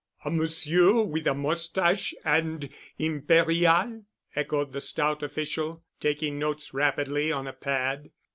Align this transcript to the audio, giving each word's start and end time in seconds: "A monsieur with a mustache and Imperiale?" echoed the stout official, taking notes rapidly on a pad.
"A 0.25 0.31
monsieur 0.31 1.03
with 1.03 1.27
a 1.27 1.35
mustache 1.35 2.15
and 2.25 2.71
Imperiale?" 2.97 4.05
echoed 4.35 4.73
the 4.73 4.81
stout 4.81 5.21
official, 5.21 5.83
taking 5.99 6.39
notes 6.39 6.73
rapidly 6.73 7.31
on 7.31 7.45
a 7.45 7.53
pad. 7.53 8.09